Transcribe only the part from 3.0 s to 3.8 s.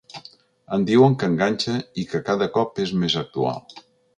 més actual.